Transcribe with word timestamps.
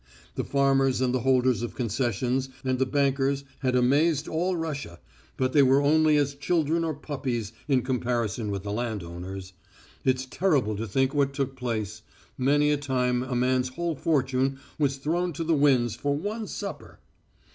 The 0.33 0.43
farmers 0.43 0.99
and 0.99 1.13
the 1.13 1.19
holders 1.19 1.61
of 1.61 1.75
concessions 1.75 2.49
and 2.63 2.79
the 2.79 2.87
bankers 2.87 3.43
had 3.59 3.75
amazed 3.75 4.27
all 4.27 4.55
Russia, 4.57 4.99
but 5.37 5.53
they 5.53 5.61
were 5.61 5.79
only 5.79 6.17
as 6.17 6.33
children 6.33 6.83
or 6.83 6.95
puppies 6.95 7.53
in 7.67 7.83
comparison 7.83 8.49
with 8.49 8.63
the 8.63 8.71
landowners. 8.71 9.53
It's 10.03 10.25
terrible 10.25 10.75
to 10.77 10.87
think 10.87 11.13
what 11.13 11.35
took 11.35 11.55
place. 11.55 12.01
Many 12.35 12.71
a 12.71 12.77
time 12.77 13.21
a 13.21 13.35
man's 13.35 13.69
whole 13.69 13.93
fortune 13.95 14.57
was 14.79 14.97
thrown 14.97 15.33
to 15.33 15.43
the 15.43 15.53
winds 15.53 15.93
for 15.95 16.17
one 16.17 16.47
supper. 16.47 16.97